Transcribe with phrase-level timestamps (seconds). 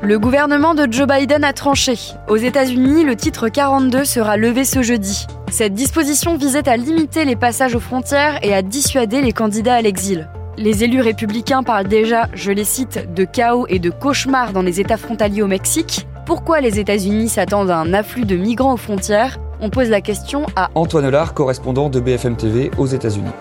[0.00, 1.94] Le gouvernement de Joe Biden a tranché.
[2.28, 5.26] Aux États-Unis, le titre 42 sera levé ce jeudi.
[5.50, 9.82] Cette disposition visait à limiter les passages aux frontières et à dissuader les candidats à
[9.82, 10.28] l'exil.
[10.56, 14.80] Les élus républicains parlent déjà, je les cite, de chaos et de cauchemars dans les
[14.80, 16.06] États frontaliers au Mexique.
[16.26, 19.38] Pourquoi les États-Unis s'attendent à un afflux de migrants aux frontières?
[19.60, 23.32] On pose la question à Antoine Lard, correspondant de BFM TV aux États-Unis.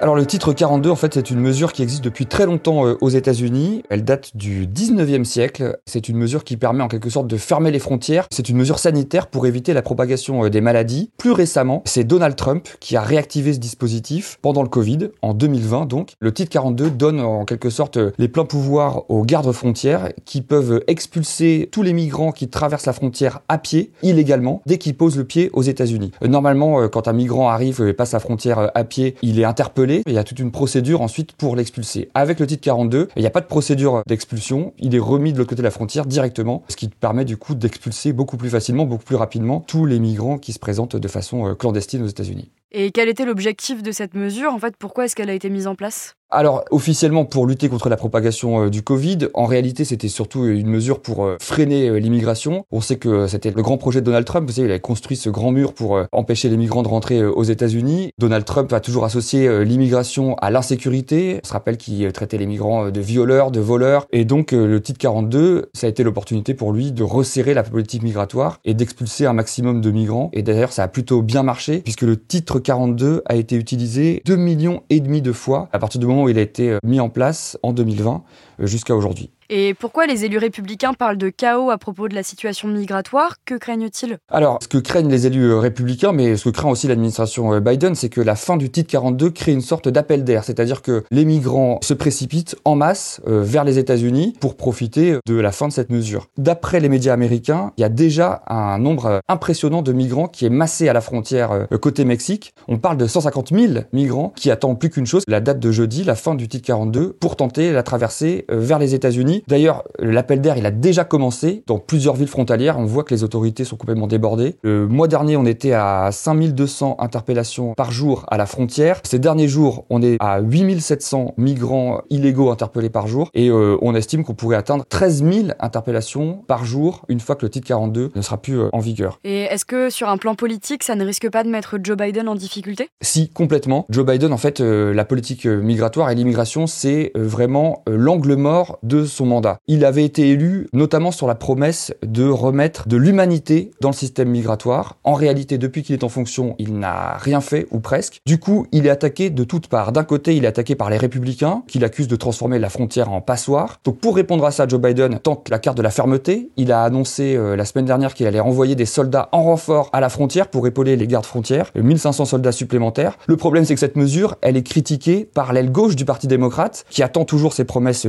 [0.00, 2.96] Alors le titre 42, en fait, c'est une mesure qui existe depuis très longtemps euh,
[3.00, 3.82] aux États-Unis.
[3.90, 5.80] Elle date du 19e siècle.
[5.86, 8.28] C'est une mesure qui permet en quelque sorte de fermer les frontières.
[8.30, 11.10] C'est une mesure sanitaire pour éviter la propagation euh, des maladies.
[11.18, 15.86] Plus récemment, c'est Donald Trump qui a réactivé ce dispositif pendant le Covid, en 2020
[15.86, 16.12] donc.
[16.20, 20.42] Le titre 42 donne en quelque sorte euh, les pleins pouvoirs aux gardes frontières qui
[20.42, 25.16] peuvent expulser tous les migrants qui traversent la frontière à pied, illégalement, dès qu'ils posent
[25.16, 26.12] le pied aux États-Unis.
[26.22, 30.12] Normalement, quand un migrant arrive et passe la frontière à pied, il est interpellé il
[30.12, 32.10] y a toute une procédure ensuite pour l'expulser.
[32.14, 35.38] Avec le titre 42, il n'y a pas de procédure d'expulsion, il est remis de
[35.38, 38.84] l'autre côté de la frontière directement, ce qui permet du coup d'expulser beaucoup plus facilement,
[38.84, 42.50] beaucoup plus rapidement tous les migrants qui se présentent de façon euh, clandestine aux États-Unis.
[42.72, 44.52] Et quel était l'objectif de cette mesure?
[44.52, 46.17] En fait, pourquoi est-ce qu'elle a été mise en place?
[46.30, 50.68] Alors officiellement pour lutter contre la propagation euh, du Covid, en réalité c'était surtout une
[50.68, 52.66] mesure pour euh, freiner euh, l'immigration.
[52.70, 55.16] On sait que c'était le grand projet de Donald Trump, vous savez, il a construit
[55.16, 58.10] ce grand mur pour empêcher les migrants de rentrer aux États-Unis.
[58.18, 61.40] Donald Trump a toujours associé l'immigration à l'insécurité.
[61.44, 64.98] On se rappelle qu'il traitait les migrants de violeurs, de voleurs et donc le titre
[64.98, 69.32] 42, ça a été l'opportunité pour lui de resserrer la politique migratoire et d'expulser un
[69.32, 73.36] maximum de migrants et d'ailleurs ça a plutôt bien marché puisque le titre 42 a
[73.36, 76.42] été utilisé 2 millions et demi de fois à partir du moment où il a
[76.42, 78.18] été euh, mis en place en 2020 euh,
[78.60, 79.30] jusqu'à aujourd'hui.
[79.50, 83.36] Et pourquoi les élus républicains parlent de chaos à propos de la situation migratoire?
[83.46, 84.18] Que craignent-ils?
[84.30, 87.60] Alors, ce que craignent les élus euh, républicains, mais ce que craint aussi l'administration euh,
[87.60, 91.02] Biden, c'est que la fin du titre 42 crée une sorte d'appel d'air, c'est-à-dire que
[91.10, 95.66] les migrants se précipitent en masse euh, vers les États-Unis pour profiter de la fin
[95.66, 96.26] de cette mesure.
[96.36, 100.50] D'après les médias américains, il y a déjà un nombre impressionnant de migrants qui est
[100.50, 102.52] massé à la frontière côté Mexique.
[102.66, 106.04] On parle de 150 000 migrants qui attendent plus qu'une chose, la date de jeudi,
[106.04, 110.56] la fin du titre 42, pour tenter la traversée vers les États-Unis D'ailleurs, l'appel d'air,
[110.56, 112.78] il a déjà commencé dans plusieurs villes frontalières.
[112.78, 114.56] On voit que les autorités sont complètement débordées.
[114.62, 119.00] Le mois dernier, on était à 5200 interpellations par jour à la frontière.
[119.04, 123.30] Ces derniers jours, on est à 8700 migrants illégaux interpellés par jour.
[123.34, 127.44] Et euh, on estime qu'on pourrait atteindre 13 000 interpellations par jour une fois que
[127.44, 129.18] le titre 42 ne sera plus euh, en vigueur.
[129.24, 132.28] Et est-ce que sur un plan politique, ça ne risque pas de mettre Joe Biden
[132.28, 132.88] en difficulté?
[133.02, 133.86] Si, complètement.
[133.90, 139.04] Joe Biden, en fait, euh, la politique migratoire et l'immigration, c'est vraiment l'angle mort de
[139.04, 139.58] son mandat.
[139.66, 144.30] Il avait été élu notamment sur la promesse de remettre de l'humanité dans le système
[144.30, 144.96] migratoire.
[145.04, 148.20] En réalité, depuis qu'il est en fonction, il n'a rien fait, ou presque.
[148.26, 149.92] Du coup, il est attaqué de toutes parts.
[149.92, 153.20] D'un côté, il est attaqué par les républicains, qui l'accusent de transformer la frontière en
[153.20, 153.80] passoire.
[153.84, 156.50] Donc pour répondre à ça, Joe Biden tente la carte de la fermeté.
[156.56, 160.00] Il a annoncé euh, la semaine dernière qu'il allait renvoyer des soldats en renfort à
[160.00, 163.18] la frontière pour épauler les gardes frontières, 1500 soldats supplémentaires.
[163.26, 166.84] Le problème, c'est que cette mesure, elle est critiquée par l'aile gauche du Parti démocrate,
[166.90, 168.06] qui attend toujours ses promesses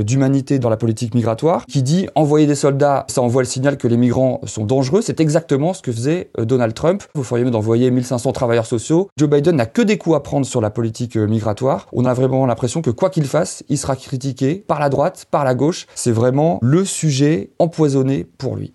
[0.60, 3.98] dans la politique migratoire, qui dit envoyer des soldats, ça envoie le signal que les
[3.98, 5.02] migrants sont dangereux.
[5.02, 7.04] C'est exactement ce que faisait euh, Donald Trump.
[7.16, 9.10] Vous feriez mieux d'envoyer 1500 travailleurs sociaux.
[9.18, 11.88] Joe Biden n'a que des coups à prendre sur la politique euh, migratoire.
[11.94, 15.44] On a vraiment l'impression que quoi qu'il fasse, il sera critiqué par la droite, par
[15.44, 15.88] la gauche.
[15.96, 18.74] C'est vraiment le sujet empoisonné pour lui.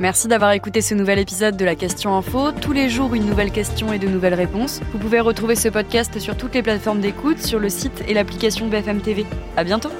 [0.00, 2.50] Merci d'avoir écouté ce nouvel épisode de la Question Info.
[2.50, 4.80] Tous les jours, une nouvelle question et de nouvelles réponses.
[4.92, 8.66] Vous pouvez retrouver ce podcast sur toutes les plateformes d'écoute, sur le site et l'application
[8.66, 9.24] BFM TV.
[9.56, 9.90] À bientôt!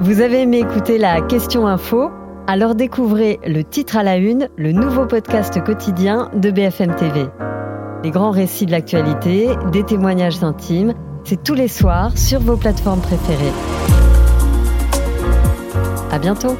[0.00, 2.10] Vous avez aimé écouter la question info?
[2.46, 7.26] Alors découvrez le titre à la une, le nouveau podcast quotidien de BFM TV.
[8.04, 10.92] Les grands récits de l'actualité, des témoignages intimes,
[11.24, 13.99] c'est tous les soirs sur vos plateformes préférées.
[16.10, 16.56] À bientôt